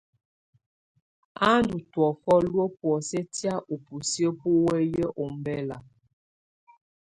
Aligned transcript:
Á 1.49 1.51
ndù 1.61 1.77
tɔ̀ofɔ 1.93 2.33
luǝ́ 2.49 2.69
bɔ̀ósɛ 2.79 3.19
tɛ̀á 3.35 3.55
ú 3.73 3.75
busiǝ́ 3.85 4.31
bù 4.39 4.49
wǝ̀yi 4.65 5.03
ɔmbɛla. 5.23 5.77